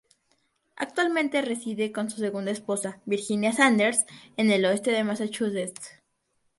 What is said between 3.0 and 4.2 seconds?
Virginia Sanders,